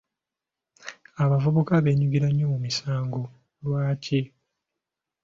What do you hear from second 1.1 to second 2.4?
Abavubuka beenyigira